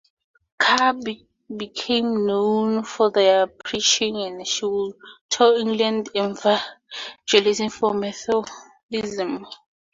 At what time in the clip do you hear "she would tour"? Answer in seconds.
4.47-5.59